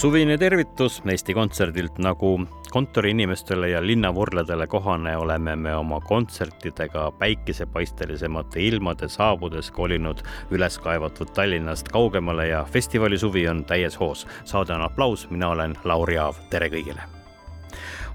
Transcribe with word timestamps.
Suvine 0.00 0.38
tervitus 0.38 1.02
Eesti 1.04 1.34
Kontserdilt, 1.34 1.98
nagu 2.00 2.40
kontoriinimestele 2.72 3.68
ja 3.68 3.82
linnavurledele 3.86 4.66
kohane, 4.66 5.16
oleme 5.16 5.56
me 5.56 5.74
oma 5.76 6.00
kontsertidega 6.00 7.10
päikesepaistelisemate 7.18 8.64
ilmade 8.64 9.08
saabudes 9.12 9.70
kolinud 9.70 10.24
üles 10.50 10.80
kaevatud 10.80 11.36
Tallinnast 11.36 11.92
kaugemale 11.92 12.48
ja 12.48 12.64
festivali 12.64 13.18
suvi 13.18 13.48
on 13.48 13.64
täies 13.64 14.00
hoos. 14.00 14.26
saade 14.44 14.72
on 14.72 14.88
aplaus, 14.88 15.30
mina 15.30 15.48
olen 15.48 15.76
Lauri 15.84 16.18
Aav, 16.18 16.44
tere 16.50 16.72
kõigile 16.72 17.19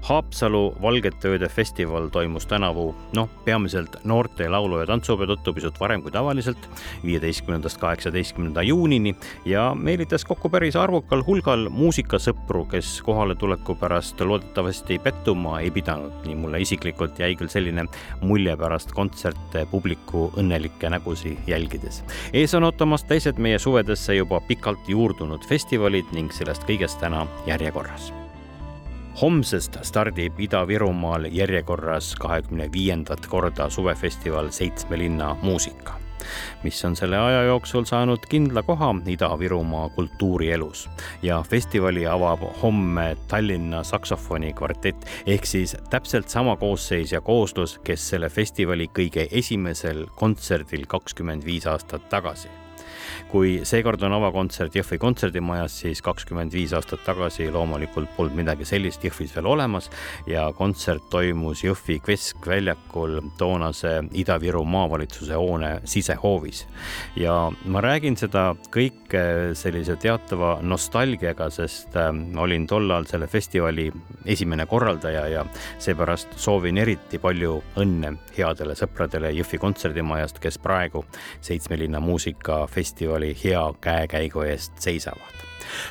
Haapsalu 0.06 0.76
Valgete 0.82 1.28
Ööde 1.28 1.48
festival 1.50 2.04
toimus 2.14 2.44
tänavu, 2.46 2.94
noh, 3.16 3.28
peamiselt 3.44 3.96
noorte 4.04 4.46
laulu- 4.48 4.78
ja 4.78 4.86
tantsupeo 4.86 5.26
tõttu 5.26 5.54
pisut 5.54 5.80
varem 5.80 6.02
kui 6.02 6.12
tavaliselt, 6.14 6.68
viieteistkümnendast 7.02 7.80
kaheksateistkümnenda 7.82 8.62
juunini 8.62 9.16
ja 9.44 9.72
meelitas 9.74 10.24
kokku 10.24 10.48
päris 10.48 10.76
arvukal 10.76 11.24
hulgal 11.26 11.66
muusikasõpru, 11.68 12.68
kes 12.70 13.02
kohaletuleku 13.02 13.74
pärast 13.74 14.20
loodetavasti 14.20 14.98
pettuma 14.98 15.60
ei 15.60 15.70
pidanud. 15.70 16.12
nii 16.26 16.34
mulle 16.34 16.60
isiklikult 16.60 17.18
jäi 17.18 17.34
küll 17.34 17.48
selline 17.48 17.88
mulje 18.20 18.56
pärast 18.56 18.92
kontserte 18.92 19.66
publiku 19.70 20.30
õnnelikke 20.36 20.90
nägusid 20.90 21.38
jälgides. 21.46 22.04
ees 22.32 22.54
on 22.54 22.64
ootamas 22.64 23.04
teised 23.04 23.38
meie 23.38 23.58
suvedesse 23.58 24.14
juba 24.14 24.40
pikalt 24.40 24.88
juurdunud 24.88 25.42
festivalid 25.44 26.06
ning 26.12 26.30
sellest 26.32 26.62
kõigest 26.62 27.00
täna 27.00 27.26
järjekorras 27.46 28.12
homsest 29.20 29.78
stardib 29.82 30.40
Ida-Virumaal 30.40 31.28
järjekorras 31.32 32.14
kahekümne 32.20 32.68
viiendat 32.72 33.26
korda 33.26 33.70
suvefestival 33.70 34.50
Seitsme 34.50 34.98
linna 34.98 35.36
muusika 35.42 35.94
mis 36.62 36.84
on 36.84 36.96
selle 36.96 37.18
aja 37.18 37.42
jooksul 37.42 37.84
saanud 37.84 38.26
kindla 38.28 38.62
koha 38.62 38.94
Ida-Virumaa 39.06 39.88
kultuurielus. 39.88 40.88
ja 41.22 41.42
festivali 41.42 42.06
avab 42.06 42.40
homme 42.62 43.16
Tallinna 43.28 43.84
saksofoni 43.84 44.52
kvartett 44.52 45.06
ehk 45.26 45.46
siis 45.46 45.76
täpselt 45.90 46.28
sama 46.28 46.56
koosseis 46.56 47.12
ja 47.12 47.20
kooslus, 47.20 47.78
kes 47.84 48.08
selle 48.08 48.28
festivali 48.28 48.90
kõige 48.98 49.28
esimesel 49.30 50.06
kontserdil 50.14 50.86
kakskümmend 50.86 51.44
viis 51.44 51.66
aastat 51.66 52.08
tagasi 52.08 52.48
kui 53.30 53.60
seekord 53.66 54.02
on 54.06 54.14
avakontsert 54.16 54.74
Jõhvi 54.76 54.98
kontserdimajas, 55.00 55.80
siis 55.82 56.02
kakskümmend 56.04 56.54
viis 56.54 56.72
aastat 56.76 57.02
tagasi 57.06 57.48
loomulikult 57.52 58.10
polnud 58.16 58.36
midagi 58.38 58.66
sellist 58.68 59.04
Jõhvis 59.04 59.34
veel 59.36 59.48
olemas 59.50 59.90
ja 60.28 60.46
kontsert 60.56 61.08
toimus 61.10 61.62
Jõhvi 61.64 61.98
keskväljakul 62.04 63.20
toonase 63.38 63.92
Ida-Viru 64.12 64.64
maavalitsuse 64.64 65.36
hoone 65.36 65.80
sisehoovis. 65.84 66.66
ja 67.16 67.36
ma 67.64 67.80
räägin 67.80 68.16
seda 68.16 68.54
kõike 68.72 69.54
sellise 69.54 69.96
teatava 69.96 70.58
nostalgiaga, 70.62 71.50
sest 71.50 71.96
äh, 71.96 72.12
olin 72.36 72.66
tollal 72.66 73.06
selle 73.06 73.26
festivali 73.26 73.90
esimene 74.24 74.66
korraldaja 74.66 75.26
ja 75.28 75.44
seepärast 75.78 76.38
soovin 76.40 76.78
eriti 76.78 77.18
palju 77.18 77.60
õnne 77.76 78.16
headele 78.36 78.74
sõpradele 78.78 79.32
Jõhvi 79.36 79.58
kontserdimajast, 79.62 80.40
kes 80.42 80.58
praegu 80.58 81.04
Seitsme 81.40 81.76
linna 81.78 82.00
muusikafestivali 82.00 82.95
festivali 82.96 83.36
hea 83.44 83.74
käekäigu 83.80 84.40
eest 84.40 84.72
seisavad. 84.78 85.36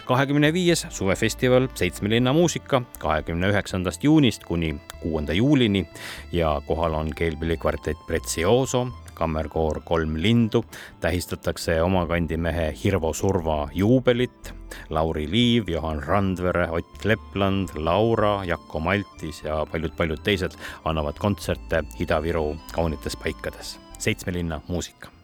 kahekümne 0.05 0.53
viies 0.53 0.88
suvefestival 0.89 1.67
Seitsme 1.75 2.09
linna 2.09 2.33
muusika 2.33 2.81
kahekümne 2.99 3.49
üheksandast 3.49 4.03
juunist 4.03 4.43
kuni 4.43 4.75
kuuenda 5.01 5.33
juulini 5.33 5.85
ja 6.31 6.61
kohal 6.67 6.93
on 6.93 7.11
keelpillikvartett 7.16 7.99
Prezioso, 8.07 8.88
kammerkoor 9.13 9.81
Kolm 9.85 10.17
lindu, 10.17 10.66
tähistatakse 10.99 11.81
omakandi 11.81 12.38
mehe 12.38 12.73
Hirvo 12.83 13.13
Surva 13.13 13.69
juubelit. 13.73 14.53
Lauri 14.89 15.31
Liiv, 15.31 15.69
Johan 15.69 16.03
Randvere, 16.03 16.69
Ott 16.72 17.05
Lepland, 17.05 17.69
Laura, 17.75 18.43
Jakko 18.45 18.79
Maltis 18.79 19.43
ja 19.43 19.66
paljud-paljud 19.72 20.23
teised 20.23 20.57
annavad 20.85 21.19
kontserte 21.19 21.83
Ida-Viru 21.99 22.55
kaunites 22.73 23.16
paikades. 23.16 23.79
seitsme 23.99 24.33
linna 24.33 24.61
muusika 24.67 25.14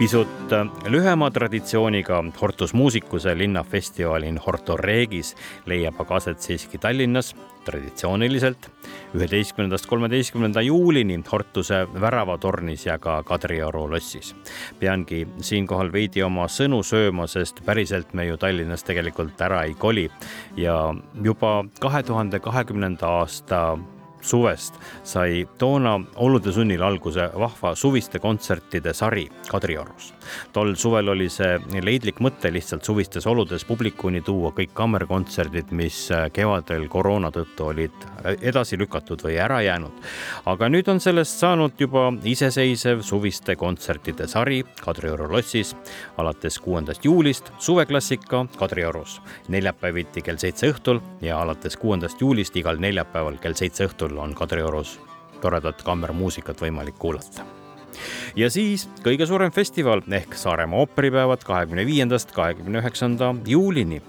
pisut 0.00 0.52
äh, 0.52 0.64
lühema 0.88 1.28
traditsiooniga 1.30 2.22
Hortus 2.40 2.72
Musicuse 2.74 3.34
linnafestival 3.38 4.22
in 4.24 4.38
Horto 4.40 4.76
Regis 4.80 5.34
leiab 5.68 6.00
aga 6.00 6.16
aset 6.16 6.40
siiski 6.40 6.80
Tallinnas 6.80 7.34
traditsiooniliselt 7.66 8.70
üheteistkümnendast 9.14 9.84
kolmeteistkümnenda 9.90 10.62
juulini 10.64 11.20
Hortuse 11.32 11.82
väravatornis 12.00 12.86
ja 12.86 12.96
ka 12.98 13.22
Kadrioru 13.22 13.90
lossis. 13.90 14.34
peangi 14.80 15.26
siinkohal 15.40 15.92
veidi 15.92 16.22
oma 16.22 16.48
sõnu 16.48 16.80
sööma, 16.80 17.26
sest 17.28 17.60
päriselt 17.66 18.14
me 18.14 18.24
ju 18.24 18.40
Tallinnas 18.40 18.84
tegelikult 18.88 19.40
ära 19.40 19.66
ei 19.68 19.74
koli 19.74 20.08
ja 20.56 20.94
juba 21.22 21.64
kahe 21.80 22.02
tuhande 22.02 22.40
kahekümnenda 22.40 23.06
aasta 23.20 23.76
suvest 24.20 24.74
sai 25.04 25.46
toona 25.58 25.96
olude 26.16 26.52
sunnil 26.52 26.82
alguse 26.82 27.28
vahva 27.38 27.74
suviste 27.74 28.18
kontsertide 28.18 28.92
sari 28.94 29.28
Kadriorus. 29.50 30.12
tol 30.52 30.74
suvel 30.74 31.08
oli 31.08 31.28
see 31.28 31.58
leidlik 31.82 32.20
mõte 32.20 32.52
lihtsalt 32.52 32.84
suvistes 32.84 33.26
oludes 33.26 33.64
publikuni 33.64 34.20
tuua 34.22 34.52
kõik 34.56 34.74
kammerkontserdid, 34.74 35.72
mis 35.72 36.08
kevadel 36.32 36.88
koroona 36.88 37.30
tõttu 37.34 37.70
olid 37.72 38.06
edasi 38.40 38.78
lükatud 38.78 39.22
või 39.24 39.38
ära 39.40 39.60
jäänud. 39.62 39.92
aga 40.46 40.68
nüüd 40.68 40.88
on 40.88 41.00
sellest 41.00 41.38
saanud 41.40 41.72
juba 41.78 42.12
iseseisev 42.24 43.02
suviste 43.02 43.56
kontsertide 43.56 44.26
sari 44.28 44.62
Kadrioru 44.80 45.30
lossis 45.32 45.74
alates 46.16 46.58
kuuendast 46.58 47.04
juulist 47.04 47.52
suveklassika 47.58 48.46
Kadriorus 48.58 49.20
neljapäeviti 49.48 50.22
kell 50.22 50.38
seitse 50.40 50.70
õhtul 50.72 51.00
ja 51.20 51.40
alates 51.40 51.76
kuuendast 51.76 52.20
juulist 52.20 52.56
igal 52.56 52.80
neljapäeval 52.80 53.38
kell 53.42 53.56
seitse 53.58 53.86
õhtul 53.88 54.09
õhtul 54.10 54.18
on 54.18 54.34
Kadriorus 54.34 54.98
toredat 55.40 55.82
kammermuusikat 55.82 56.60
võimalik 56.60 56.98
kuulata. 56.98 57.44
ja 58.36 58.50
siis 58.50 58.88
kõige 59.04 59.26
suurem 59.26 59.50
festival 59.52 60.02
ehk 60.10 60.34
Saaremaa 60.34 60.78
ooperipäevad 60.78 61.44
kahekümne 61.44 61.86
viiendast 61.86 62.32
kahekümne 62.32 62.78
üheksanda 62.78 63.34
juulini 63.46 64.02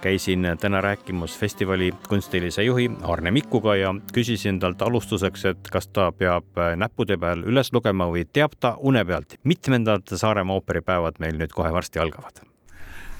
käisin 0.00 0.46
täna 0.60 0.80
rääkimas 0.80 1.36
festivali 1.38 1.92
kunstilise 2.08 2.62
juhi 2.62 2.90
Arne 3.02 3.30
Mikkuga 3.30 3.76
ja 3.76 3.94
küsisin 4.12 4.60
talt 4.60 4.82
alustuseks, 4.82 5.44
et 5.44 5.70
kas 5.72 5.88
ta 5.88 6.12
peab 6.12 6.44
näppude 6.76 7.16
peal 7.16 7.44
üles 7.44 7.72
lugema 7.72 8.06
või 8.06 8.26
teab 8.32 8.52
ta 8.60 8.76
une 8.80 9.04
pealt, 9.04 9.38
mitmendad 9.44 10.02
Saaremaa 10.16 10.60
ooperipäevad 10.60 11.20
meil 11.20 11.38
nüüd 11.38 11.52
kohe 11.52 11.72
varsti 11.72 11.98
algavad 11.98 12.44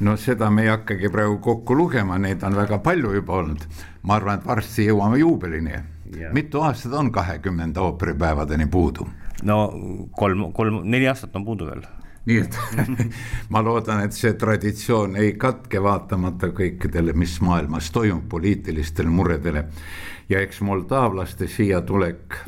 no 0.01 0.17
seda 0.17 0.51
me 0.51 0.63
ei 0.63 0.69
hakkagi 0.69 1.09
praegu 1.09 1.39
kokku 1.39 1.77
lugema, 1.77 2.19
neid 2.19 2.43
on 2.43 2.57
väga 2.57 2.79
palju 2.79 3.15
juba 3.15 3.33
olnud. 3.33 3.67
ma 4.03 4.17
arvan, 4.17 4.39
et 4.39 4.47
varsti 4.47 4.87
jõuame 4.89 5.19
juubelini. 5.19 5.94
Mitu 6.33 6.63
aastat 6.63 6.93
on 6.93 7.13
kahekümnenda 7.13 7.81
ooperipäevadeni 7.81 8.67
puudu? 8.67 9.09
no 9.43 9.59
kolm, 10.17 10.53
kolm, 10.53 10.81
neli 10.85 11.09
aastat 11.09 11.37
on 11.37 11.45
puudu 11.45 11.66
veel 11.66 11.84
nii 12.27 12.39
et 12.41 12.59
ma 13.53 13.63
loodan, 13.65 14.05
et 14.05 14.16
see 14.16 14.33
traditsioon 14.41 15.16
ei 15.21 15.34
katke, 15.41 15.83
vaatamata 15.83 16.49
kõikidele, 16.57 17.13
mis 17.13 17.37
maailmas 17.45 17.91
toimub, 17.93 18.25
poliitilistele 18.28 19.11
muredele. 19.11 19.65
ja 20.28 20.41
eks 20.41 20.61
moldaavlaste 20.61 21.49
siia 21.49 21.81
tulek 21.81 22.39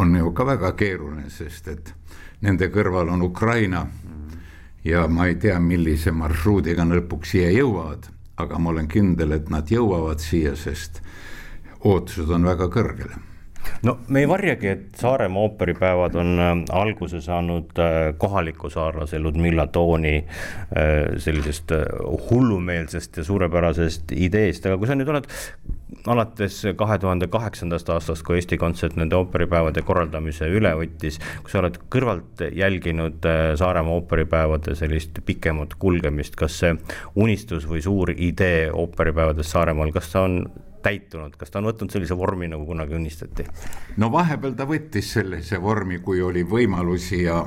on 0.00 0.16
ju 0.16 0.32
ka 0.32 0.46
väga 0.46 0.72
keeruline, 0.72 1.28
sest 1.30 1.68
et 1.68 1.94
nende 2.40 2.70
kõrval 2.72 3.10
on 3.12 3.22
Ukraina 3.22 3.86
ja 4.84 5.06
ma 5.08 5.26
ei 5.26 5.34
tea, 5.36 5.58
millise 5.60 6.12
marsruudiga 6.12 6.84
nad 6.84 7.02
lõpuks 7.02 7.34
siia 7.34 7.50
jõuavad, 7.52 8.08
aga 8.40 8.58
ma 8.58 8.70
olen 8.70 8.88
kindel, 8.88 9.36
et 9.36 9.50
nad 9.52 9.68
jõuavad 9.68 10.22
siia, 10.24 10.56
sest 10.56 11.02
ootused 11.84 12.30
on 12.30 12.44
väga 12.48 12.68
kõrgel 12.72 13.18
no 13.82 13.96
me 14.08 14.20
ei 14.20 14.28
varjagi, 14.28 14.68
et 14.68 15.00
Saaremaa 15.00 15.42
ooperipäevad 15.42 16.14
on 16.20 16.38
äh, 16.38 16.52
alguse 16.76 17.20
saanud 17.20 17.78
äh, 17.78 18.14
kohaliku 18.18 18.70
saarlase 18.70 19.18
Ludmilla 19.18 19.66
Tooni 19.66 20.16
äh, 20.16 21.18
sellisest 21.18 21.72
hullumeelsest 22.30 23.16
ja 23.16 23.24
suurepärasest 23.24 24.12
ideest, 24.16 24.66
aga 24.66 24.78
kui 24.78 24.90
sa 24.90 24.96
nüüd 24.98 25.12
oled 25.12 25.28
alates 26.08 26.62
kahe 26.78 26.96
tuhande 27.02 27.28
kaheksandast 27.28 27.90
aastast, 27.92 28.24
kui 28.24 28.38
Eesti 28.38 28.56
Kontsert 28.60 28.96
nende 28.96 29.18
ooperipäevade 29.18 29.82
korraldamise 29.84 30.48
üle 30.48 30.72
võttis, 30.78 31.18
kui 31.42 31.52
sa 31.52 31.60
oled 31.60 31.76
kõrvalt 31.92 32.44
jälginud 32.56 33.26
Saaremaa 33.60 33.98
ooperipäevade 33.98 34.76
sellist 34.78 35.20
pikemat 35.26 35.76
kulgemist, 35.82 36.38
kas 36.40 36.56
see 36.62 36.72
unistus 37.20 37.68
või 37.68 37.84
suur 37.84 38.14
idee 38.16 38.70
ooperipäevadest 38.72 39.52
Saaremaal, 39.52 39.92
kas 39.92 40.12
ta 40.14 40.24
on 40.28 40.42
täitunud, 40.82 41.36
kas 41.38 41.50
ta 41.50 41.60
on 41.60 41.68
võtnud 41.70 41.92
sellise 41.92 42.16
vormi, 42.18 42.48
nagu 42.50 42.66
kunagi 42.66 42.96
unistati? 42.96 43.46
no 43.96 44.10
vahepeal 44.12 44.54
ta 44.58 44.66
võttis 44.68 45.12
sellise 45.16 45.60
vormi, 45.62 46.00
kui 46.04 46.22
oli 46.22 46.44
võimalusi 46.46 47.24
ja, 47.24 47.42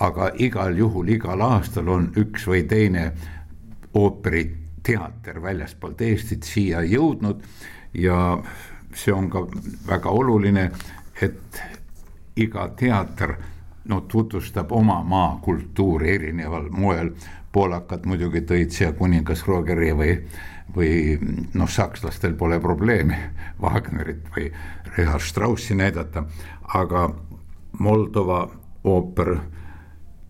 aga 0.00 0.30
igal 0.38 0.76
juhul 0.78 1.14
igal 1.16 1.42
aastal 1.44 1.88
on 1.88 2.10
üks 2.20 2.48
või 2.50 2.64
teine 2.68 3.10
ooperiteater 3.94 5.42
väljaspoolt 5.42 6.00
Eestit 6.02 6.42
siia 6.48 6.82
jõudnud 6.82 7.42
ja 7.94 8.18
see 8.94 9.14
on 9.14 9.30
ka 9.30 9.46
väga 9.88 10.10
oluline, 10.10 10.70
et 11.22 11.62
iga 12.36 12.68
teater 12.76 13.34
no 13.88 14.00
tutvustab 14.00 14.72
oma 14.72 15.02
maa 15.02 15.38
kultuuri 15.42 16.14
erineval 16.14 16.70
moel. 16.70 17.10
poolakad 17.54 18.06
muidugi 18.10 18.40
tõid 18.42 18.72
siia 18.74 18.92
kuningas 18.98 19.44
Rogeri 19.46 19.92
või, 19.94 20.14
või 20.76 21.18
noh, 21.54 21.70
sakslastel 21.70 22.34
pole 22.34 22.60
probleemi 22.60 23.16
Wagnerit 23.62 24.28
või 24.36 24.50
Richard 24.96 25.22
Straussi 25.22 25.74
näidata, 25.74 26.24
aga 26.74 27.08
Moldova 27.78 28.44
ooper 28.84 29.36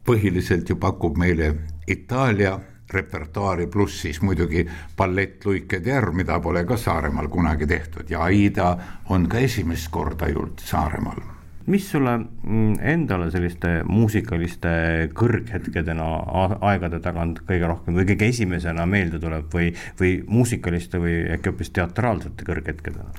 põhiliselt 0.04 0.68
ju 0.68 0.76
pakub 0.80 1.18
meile 1.20 1.54
Itaalia 1.88 2.58
repertuaari, 2.94 3.66
pluss 3.66 4.00
siis 4.04 4.20
muidugi 4.22 4.64
ballett 4.96 5.44
Luike 5.44 5.80
Terv, 5.80 6.14
mida 6.14 6.40
pole 6.40 6.64
ka 6.64 6.76
Saaremaal 6.76 7.28
kunagi 7.28 7.66
tehtud 7.66 8.10
ja 8.10 8.24
Aida 8.28 8.76
on 9.10 9.28
ka 9.28 9.38
esimest 9.44 9.90
korda 9.90 10.28
ju 10.28 10.50
Saaremaal 10.60 11.33
mis 11.66 11.86
sulle 11.90 12.18
mm, 12.18 12.74
endale 12.80 13.30
selliste 13.32 13.78
muusikaliste 13.88 14.74
kõrghetkedena 15.16 16.08
aegade 16.60 17.00
tagant 17.04 17.40
kõige 17.48 17.70
rohkem 17.70 17.96
või 17.96 18.06
kõige 18.12 18.28
esimesena 18.28 18.86
meelde 18.86 19.20
tuleb 19.22 19.48
või, 19.54 19.70
või 20.00 20.18
muusikaliste 20.28 21.00
või 21.00 21.18
äkki 21.36 21.52
hoopis 21.52 21.72
teatraalsete 21.76 22.44
kõrghetkedena? 22.44 23.10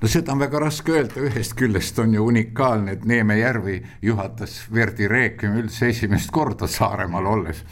no 0.00 0.08
seda 0.12 0.34
on 0.34 0.44
väga 0.44 0.60
raske 0.60 0.92
öelda, 0.92 1.20
ühest 1.24 1.56
küljest 1.56 1.98
on 1.98 2.14
ju 2.14 2.26
unikaalne, 2.28 2.98
et 2.98 3.04
Neeme 3.08 3.38
Järvi 3.38 3.78
juhatas 4.02 4.58
Verdi 4.72 5.08
Requiem 5.08 5.56
üldse 5.62 5.88
esimest 5.88 6.30
korda 6.30 6.68
Saaremaal 6.68 7.26
olles 7.32 7.64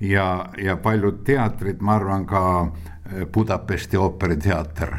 ja, 0.00 0.46
ja 0.62 0.76
paljud 0.76 1.24
teatrid, 1.24 1.82
ma 1.82 1.98
arvan 1.98 2.26
ka 2.26 2.44
äh, 2.62 3.26
Budapesti 3.32 3.96
ooperiteater, 3.96 4.96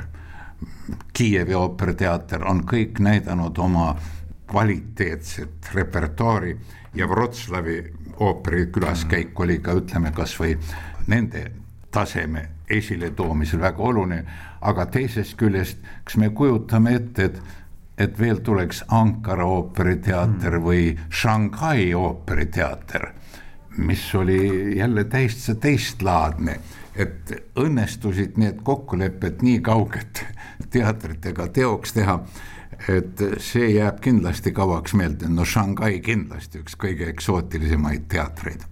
Kiievi 1.13 1.55
ooperiteater 1.55 2.43
on 2.47 2.61
kõik 2.67 2.99
näidanud 3.03 3.57
oma 3.59 3.89
kvaliteetset 4.47 5.69
repertuaari 5.73 6.57
ja 6.95 7.07
Wroclawi 7.07 7.93
ooperi 8.19 8.65
külaskäik 8.73 9.39
oli 9.39 9.59
ka 9.59 9.75
ütleme 9.77 10.11
kasvõi 10.15 10.55
nende 11.07 11.43
taseme 11.91 12.49
esiletoomisel 12.69 13.61
väga 13.61 13.83
oluline, 13.83 14.23
aga 14.61 14.85
teisest 14.91 15.37
küljest, 15.39 15.79
kas 16.03 16.17
me 16.17 16.29
kujutame 16.29 16.95
ette, 16.95 17.31
et 17.31 17.41
et 17.97 18.19
veel 18.19 18.43
tuleks 18.45 18.83
Ankara 18.93 19.45
ooperiteater 19.49 20.59
või 20.61 20.91
Shanghai 21.09 21.93
ooperiteater 21.97 23.07
mis 23.77 24.15
oli 24.15 24.77
jälle 24.77 25.03
täitsa 25.03 25.55
teistlaadne, 25.55 26.59
et 26.95 27.31
õnnestusid 27.59 28.37
need 28.41 28.61
kokkulepped 28.63 29.43
nii 29.45 29.59
kaugelt 29.61 30.23
teatritega 30.73 31.47
teoks 31.53 31.93
teha, 31.93 32.19
et 32.89 33.25
see 33.43 33.73
jääb 33.75 34.01
kindlasti 34.03 34.53
kauaks 34.55 34.95
meelde, 34.97 35.29
no 35.29 35.45
Shanghai 35.45 35.99
kindlasti 36.03 36.63
üks 36.63 36.77
kõige 36.79 37.09
eksootilisemaid 37.11 38.09
teatreid. 38.11 38.65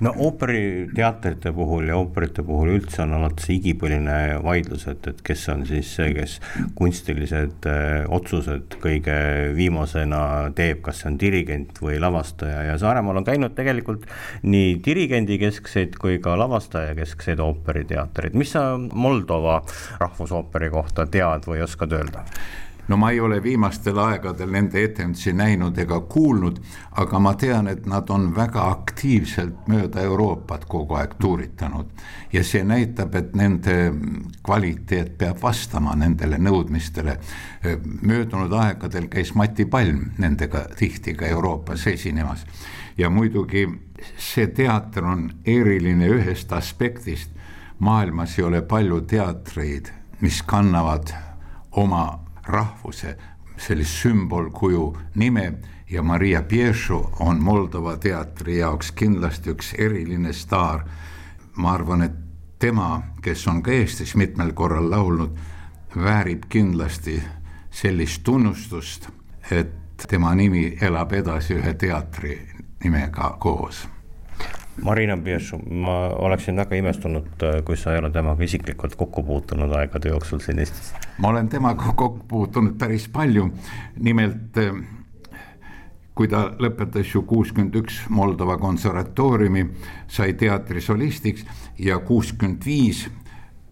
No 0.00 0.12
ooperiteatrite 0.16 1.52
puhul 1.52 1.90
ja 1.90 1.96
ooperite 1.96 2.42
puhul 2.44 2.72
üldse 2.74 3.02
on 3.04 3.14
alati 3.16 3.44
see 3.44 3.56
igipõline 3.58 4.16
vaidlus, 4.44 4.86
et, 4.90 5.06
et 5.10 5.20
kes 5.24 5.44
on 5.52 5.66
siis 5.68 5.90
see, 5.96 6.12
kes 6.16 6.38
kunstilised 6.78 7.68
äh, 7.68 8.04
otsused 8.08 8.78
kõige 8.82 9.16
viimasena 9.56 10.22
teeb, 10.56 10.80
kas 10.86 11.02
see 11.02 11.10
on 11.12 11.18
dirigent 11.20 11.82
või 11.84 12.00
lavastaja. 12.02 12.64
Ja 12.70 12.78
Saaremaal 12.80 13.20
on 13.20 13.28
käinud 13.28 13.56
tegelikult 13.58 14.08
nii 14.44 14.78
dirigendi 14.84 15.40
keskseid 15.42 16.00
kui 16.00 16.18
ka 16.24 16.36
lavastaja 16.40 16.96
keskseid 16.98 17.42
ooperiteatreid, 17.44 18.36
mis 18.40 18.56
sa 18.56 18.74
Moldova 18.76 19.60
rahvusooperi 20.00 20.72
kohta 20.72 21.08
tead 21.10 21.48
või 21.48 21.64
oskad 21.66 21.96
öelda? 21.96 22.24
No 22.90 22.96
ma 22.96 23.10
ei 23.10 23.20
ole 23.20 23.42
viimastel 23.42 23.98
aegadel 24.02 24.50
nende 24.50 24.82
etendusi 24.82 25.30
näinud 25.32 25.78
ega 25.78 26.00
kuulnud, 26.10 26.56
aga 26.98 27.18
ma 27.22 27.34
tean, 27.38 27.68
et 27.70 27.84
nad 27.86 28.10
on 28.10 28.32
väga 28.34 28.64
aktiivselt 28.70 29.68
mööda 29.70 30.02
Euroopat 30.02 30.64
kogu 30.66 30.96
aeg 30.98 31.14
tuuritanud. 31.22 31.86
ja 32.32 32.42
see 32.44 32.64
näitab, 32.64 33.14
et 33.14 33.36
nende 33.38 33.76
kvaliteet 34.42 35.16
peab 35.18 35.38
vastama 35.42 35.94
nendele 35.94 36.38
nõudmistele. 36.38 37.18
möödunud 38.02 38.52
aegadel 38.52 39.06
käis 39.08 39.34
Mati 39.34 39.64
Palm 39.64 40.10
nendega 40.18 40.66
tihti 40.76 41.14
ka 41.14 41.26
Euroopas 41.26 41.86
esinemas 41.86 42.46
ja 42.98 43.10
muidugi 43.10 43.68
see 44.18 44.46
teater 44.46 45.04
on 45.04 45.30
eriline 45.46 46.08
ühest 46.08 46.52
aspektist. 46.52 47.30
maailmas 47.78 48.38
ei 48.38 48.44
ole 48.44 48.62
palju 48.62 49.00
teatreid, 49.00 49.86
mis 50.20 50.42
kannavad 50.42 51.14
oma 51.72 52.29
rahvuse 52.50 53.16
sellist 53.60 54.02
sümbolkuju 54.02 54.96
nime 55.14 55.52
ja 55.90 56.02
Maria 56.02 56.42
Piešu 56.42 57.10
on 57.20 57.42
Moldova 57.42 57.96
teatri 57.96 58.58
jaoks 58.58 58.92
kindlasti 58.92 59.50
üks 59.50 59.74
eriline 59.78 60.32
staar. 60.32 60.84
ma 61.56 61.72
arvan, 61.72 62.02
et 62.02 62.12
tema, 62.58 63.02
kes 63.22 63.46
on 63.48 63.62
ka 63.62 63.70
Eestis 63.70 64.14
mitmel 64.16 64.52
korral 64.52 64.90
laulnud, 64.90 65.36
väärib 65.96 66.44
kindlasti 66.48 67.22
sellist 67.70 68.22
tunnustust, 68.24 69.08
et 69.50 70.06
tema 70.08 70.34
nimi 70.34 70.78
elab 70.80 71.12
edasi 71.12 71.54
ühe 71.54 71.74
teatri 71.74 72.38
nimega 72.84 73.36
koos 73.38 73.88
Marina 74.82 75.16
Piessu, 75.16 75.58
ma 75.70 75.96
oleksin 76.08 76.56
väga 76.56 76.76
imestunud, 76.76 77.28
äh, 77.42 77.60
kui 77.64 77.76
sa 77.76 77.92
ei 77.92 77.98
ole 77.98 78.10
temaga 78.10 78.44
isiklikult 78.44 78.96
kokku 78.96 79.22
puutunud 79.22 79.72
aegade 79.76 80.08
jooksul 80.08 80.40
siin 80.40 80.58
Eestis. 80.58 80.94
ma 81.18 81.28
olen 81.28 81.48
temaga 81.48 81.92
kokku 81.92 82.24
puutunud 82.28 82.78
päris 82.78 83.08
palju, 83.08 83.50
nimelt 84.00 84.58
äh, 84.58 84.82
kui 86.14 86.28
ta 86.28 86.50
lõpetas 86.58 87.14
ju 87.14 87.22
kuuskümmend 87.22 87.76
üks 87.80 88.02
Moldova 88.08 88.58
konservatooriumi, 88.58 89.66
sai 90.08 90.34
teatrisolistiks 90.34 91.46
ja 91.78 91.98
kuuskümmend 91.98 92.66
viis 92.66 93.06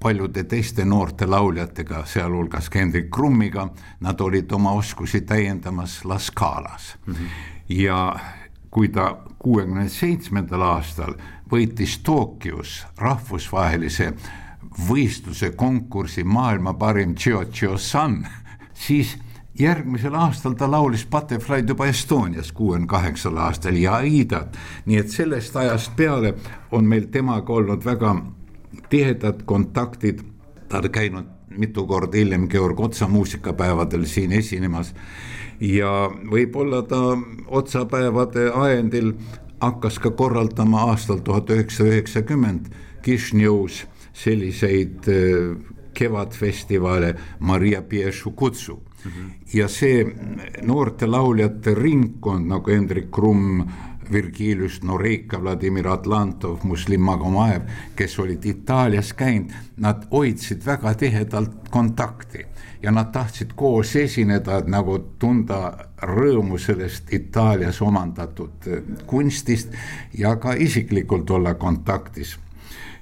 paljude 0.00 0.44
teiste 0.44 0.84
noorte 0.84 1.26
lauljatega, 1.26 2.04
sealhulgas 2.06 2.70
Hendrik 2.74 3.10
Krummiga, 3.10 3.68
nad 4.00 4.20
olid 4.20 4.52
oma 4.52 4.72
oskusi 4.78 5.20
täiendamas 5.20 6.04
La 6.04 6.18
Scalas 6.18 6.96
mm. 7.06 7.14
-hmm. 7.14 7.28
ja 7.68 8.16
kui 8.70 8.88
ta 8.88 9.16
kuuekümne 9.38 9.88
seitsmendal 9.88 10.62
aastal 10.62 11.14
võitis 11.50 11.98
Tokyos 12.04 12.82
rahvusvahelise 12.98 14.12
võistluse 14.88 15.50
konkursi 15.56 16.24
maailma 16.24 16.74
parim 16.74 17.14
San, 17.76 18.26
siis 18.74 19.16
järgmisel 19.58 20.14
aastal 20.14 20.54
ta 20.54 20.70
laulis 20.70 21.06
Butterfly'd 21.06 21.68
juba 21.68 21.86
Estonias 21.86 22.52
kuuekümne 22.52 22.86
kaheksal 22.86 23.36
aastal 23.36 23.76
ja 23.76 23.94
Aidat. 23.94 24.56
nii 24.86 24.96
et 24.96 25.10
sellest 25.10 25.56
ajast 25.56 25.96
peale 25.96 26.34
on 26.70 26.84
meil 26.84 27.06
temaga 27.10 27.52
olnud 27.52 27.84
väga 27.84 28.16
tihedad 28.88 29.42
kontaktid, 29.44 30.20
ta 30.68 30.78
on 30.78 30.90
käinud 30.90 31.26
mitu 31.58 31.86
korda 31.86 32.16
hiljem 32.16 32.48
Georg 32.48 32.80
Otsa 32.80 33.08
muusikapäevadel 33.08 34.04
siin 34.04 34.32
esinemas 34.32 34.94
ja 35.60 36.10
võib-olla 36.30 36.82
ta 36.86 37.18
otsapäevade 37.46 38.50
ajendil 38.54 39.12
hakkas 39.60 39.98
ka 39.98 40.10
korraldama 40.10 40.84
aastal 40.90 41.22
tuhat 41.24 41.50
üheksasada 41.50 41.96
üheksakümmend 41.96 42.70
Kišnjõus 43.02 43.84
selliseid 44.12 45.08
äh, 45.08 45.56
kevadfestivale 45.98 47.14
Maria 47.38 47.82
Piešu 47.82 48.30
kutsu 48.30 48.74
mm. 48.76 49.10
-hmm. 49.10 49.30
ja 49.54 49.68
see 49.68 50.06
noorte 50.62 51.06
lauljate 51.06 51.74
ringkond 51.74 52.46
nagu 52.46 52.70
Hendrik 52.70 53.10
Krumm, 53.10 53.62
Virgilius 54.12 54.82
Noreika, 54.82 55.42
Vladimir 55.42 55.88
Atlantov, 55.88 56.58
Muslim 56.64 57.00
Magomaev, 57.00 57.62
kes 57.96 58.18
olid 58.18 58.44
Itaalias 58.44 59.12
käinud, 59.12 59.52
nad 59.76 60.06
hoidsid 60.10 60.66
väga 60.66 60.94
tihedalt 60.94 61.68
kontakti 61.70 62.46
ja 62.82 62.90
nad 62.90 63.12
tahtsid 63.12 63.52
koos 63.56 63.96
esineda, 63.96 64.58
et 64.58 64.68
nagu 64.70 64.98
tunda 65.18 65.72
rõõmu 66.02 66.58
sellest 66.58 67.12
Itaalias 67.12 67.82
omandatud 67.82 68.68
kunstist 69.06 69.74
ja 70.18 70.36
ka 70.36 70.54
isiklikult 70.54 71.30
olla 71.30 71.54
kontaktis. 71.54 72.38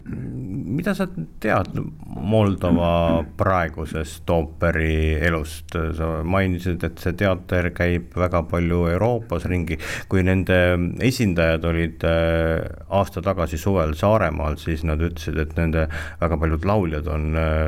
Mida 0.06 0.94
sa 0.94 1.06
tead 1.40 1.78
Moldova 2.26 3.25
praegusest 3.38 4.28
ooperi 4.30 5.16
elust, 5.22 5.75
sa 5.96 6.08
mainisid, 6.26 6.82
et 6.86 7.00
see 7.02 7.14
teater 7.18 7.68
käib 7.76 8.14
väga 8.18 8.42
palju 8.50 8.82
Euroopas 8.94 9.46
ringi, 9.50 9.78
kui 10.10 10.25
nende 10.26 10.58
esindajad 11.06 11.66
olid 11.70 12.06
äh, 12.08 12.64
aasta 12.98 13.22
tagasi 13.25 13.58
suvel 13.60 13.94
Saaremaal, 13.98 14.58
siis 14.60 14.84
nad 14.88 15.02
ütlesid, 15.02 15.38
et 15.42 15.54
nende 15.58 15.86
väga 16.20 16.38
paljud 16.42 16.66
lauljad 16.68 17.10
on, 17.12 17.28
äh, 17.40 17.64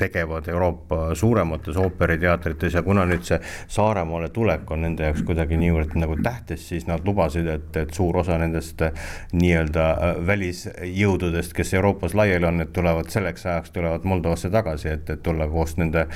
tegevad 0.00 0.48
Euroopa 0.52 1.12
suuremates 1.18 1.78
ooperiteatrites 1.80 2.78
ja 2.78 2.84
kuna 2.86 3.06
nüüd 3.08 3.26
see 3.28 3.40
Saaremaale 3.72 4.30
tulek 4.34 4.70
on 4.72 4.86
nende 4.86 5.08
jaoks 5.08 5.24
kuidagi 5.28 5.58
niivõrd 5.60 5.96
nagu 6.00 6.16
tähtis, 6.22 6.68
siis 6.72 6.88
nad 6.88 7.04
lubasid, 7.06 7.48
et, 7.50 7.70
et 7.82 7.94
suur 7.96 8.22
osa 8.22 8.38
nendest 8.40 8.86
äh, 8.86 8.94
nii-öelda 9.36 9.88
välisjõududest, 10.26 11.56
kes 11.62 11.74
Euroopas 11.74 12.14
laiali 12.14 12.46
on, 12.46 12.60
et 12.60 12.72
tulevad 12.72 13.08
selleks 13.08 13.46
ajaks, 13.46 13.70
tulevad 13.70 14.04
Moldovasse 14.04 14.50
tagasi, 14.50 14.88
et, 14.88 15.10
et 15.10 15.22
tulla 15.22 15.46
koos 15.48 15.76
nende 15.78 16.06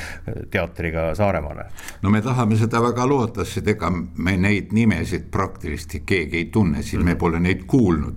teatriga 0.51 1.13
Saaremaale. 1.15 1.69
no 2.03 2.11
me 2.11 2.23
tahame 2.23 2.59
seda 2.59 2.83
väga 2.83 3.07
loota, 3.07 3.45
sest 3.47 3.69
ega 3.77 3.91
me 3.91 4.37
neid 4.37 4.75
nimesid 4.75 5.31
praktiliselt 5.31 6.03
keegi 6.07 6.43
ei 6.43 6.45
tunne, 6.51 6.83
siin 6.83 7.01
-hmm. 7.01 7.05
me 7.05 7.15
pole 7.15 7.41
neid 7.41 7.65
kuulnud. 7.67 8.17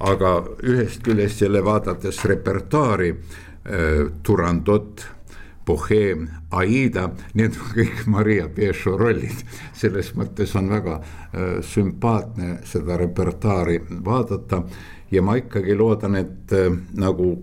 aga 0.00 0.34
ühest 0.62 1.02
küljest 1.02 1.40
jälle 1.40 1.64
vaadates 1.64 2.24
repertuaari 2.24 3.10
äh,, 3.10 4.12
Turandot 4.22 5.06
Bohem, 5.66 6.28
Aida, 6.50 7.08
need 7.34 7.56
on 7.56 7.70
kõik 7.72 8.02
Maria 8.06 8.48
Piešo 8.48 8.98
rollid. 8.98 9.44
selles 9.72 10.12
mõttes 10.14 10.56
on 10.56 10.68
väga 10.70 10.94
äh, 10.94 11.62
sümpaatne 11.62 12.58
seda 12.64 12.96
repertuaari 12.96 13.80
vaadata 14.04 14.62
ja 15.14 15.22
ma 15.22 15.36
ikkagi 15.38 15.76
loodan, 15.78 16.16
et 16.18 16.52
äh, 16.52 16.70
nagu 16.98 17.34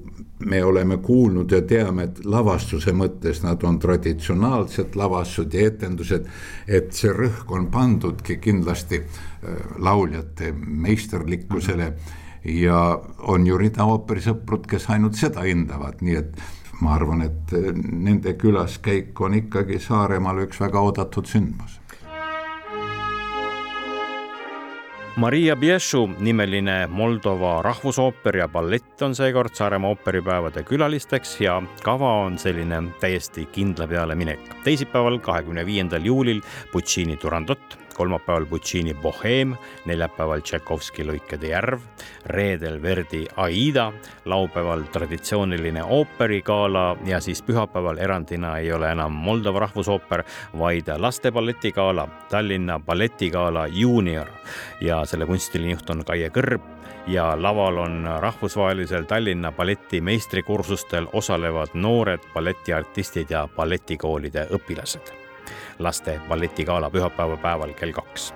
me 0.46 0.63
oleme 0.66 0.98
kuulnud 0.98 1.51
ja 1.51 1.62
teame, 1.62 2.08
et 2.10 2.24
lavastuse 2.25 2.94
mõttes 2.98 3.44
nad 3.46 3.62
on 3.63 3.78
traditsionaalsed 3.80 4.96
lavastused 4.98 5.54
ja 5.54 5.68
etendused. 5.70 6.25
et 6.68 6.94
see 6.94 7.12
rõhk 7.13 7.51
on 7.51 7.68
pandudki 7.72 8.38
kindlasti 8.42 9.01
äh, 9.01 9.78
lauljate 9.78 10.54
meisterlikkusele 10.56 11.94
ja 12.46 13.01
on 13.20 13.46
ju 13.48 13.58
rida 13.58 13.86
ooperisõprud, 13.86 14.66
kes 14.68 14.90
ainult 14.90 15.16
seda 15.16 15.46
hindavad, 15.46 16.01
nii 16.01 16.16
et 16.16 16.42
ma 16.82 16.96
arvan, 16.96 17.22
et 17.22 17.54
äh, 17.54 17.70
nende 17.75 18.34
külaskäik 18.34 19.22
on 19.22 19.38
ikkagi 19.38 19.80
Saaremaal 19.80 20.48
üks 20.48 20.60
väga 20.62 20.82
oodatud 20.82 21.30
sündmus 21.30 21.80
Maria 25.15 25.56
Biešu 25.60 26.06
nimeline 26.24 26.88
Moldova 26.88 27.58
rahvusooper 27.62 28.38
ja 28.39 28.46
ballett 28.48 29.01
on 29.03 29.12
seekord 29.15 29.51
Saaremaa 29.58 29.91
ooperipäevade 29.91 30.63
külalisteks 30.63 31.34
ja 31.44 31.58
kava 31.84 32.13
on 32.24 32.38
selline 32.39 32.80
täiesti 33.00 33.44
kindla 33.51 33.88
peale 33.91 34.15
minek. 34.15 34.39
teisipäeval, 34.63 35.20
kahekümne 35.20 35.65
viiendal 35.65 36.06
juulil 36.08 36.39
Puccini 36.72 37.18
Turandot 37.18 37.77
kolmapäeval 38.01 38.46
Puccini 38.46 38.93
Boheem, 38.93 39.53
neljapäeval 39.86 40.41
Tšaikovski 40.41 41.03
Lõikede 41.05 41.51
järv, 41.51 41.84
reedel 42.34 42.79
Verdi 42.81 43.27
Aida, 43.38 43.91
laupäeval 44.25 44.88
traditsiooniline 44.89 45.84
ooperigala 45.84 46.96
ja 47.05 47.20
siis 47.22 47.43
pühapäeval 47.46 48.01
erandina 48.01 48.55
ei 48.58 48.74
ole 48.74 48.89
enam 48.89 49.13
Moldova 49.13 49.67
rahvusooper, 49.67 50.24
vaid 50.58 50.89
laste 50.98 51.29
balletigala, 51.31 52.08
Tallinna 52.29 52.79
balletigala 52.79 53.67
Juunior. 53.67 54.34
Ja 54.81 55.05
selle 55.05 55.29
kunstiline 55.29 55.77
juht 55.77 55.93
on 55.93 56.01
Kaie 56.05 56.34
Kõrb 56.34 56.65
ja 57.08 57.36
laval 57.38 57.77
on 57.86 58.10
rahvusvahelisel 58.20 59.05
Tallinna 59.05 59.51
balleti 59.51 60.01
meistrikursustel 60.01 61.05
osalevad 61.13 61.77
noored 61.77 62.25
balletiartistid 62.34 63.29
ja 63.29 63.46
balletikoolide 63.55 64.50
õpilased 64.58 65.22
laste 65.79 66.19
balletigala 66.29 66.89
pühapäeva 66.89 67.38
päeval 67.38 67.74
kell 67.74 67.95
kaks 67.95 68.31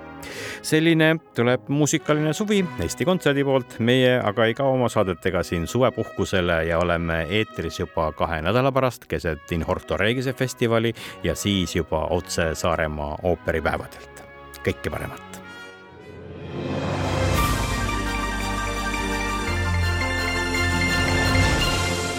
selline 0.61 1.15
tuleb 1.35 1.69
muusikaline 1.69 2.33
suvi 2.33 2.65
Eesti 2.79 3.05
Kontserdi 3.05 3.43
poolt, 3.43 3.77
meie 3.79 4.17
aga 4.23 4.45
ei 4.45 4.53
kao 4.57 4.73
oma 4.73 4.89
saadetega 4.89 5.43
siin 5.43 5.67
suvepuhkusele 5.67 6.63
ja 6.69 6.79
oleme 6.79 7.25
eetris 7.29 7.79
juba 7.79 8.11
kahe 8.11 8.41
nädala 8.41 8.71
pärast 8.71 9.05
keset 9.07 9.51
In 9.51 9.63
Horto 9.63 9.97
Regise 9.97 10.33
festivali 10.33 10.93
ja 11.23 11.35
siis 11.35 11.75
juba 11.75 12.07
otse 12.09 12.55
Saaremaa 12.55 13.17
ooperipäevadelt. 13.23 14.23
kõike 14.65 14.89
paremat. 14.89 15.21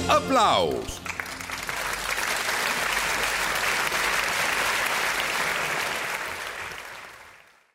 aplaus 0.09 1.06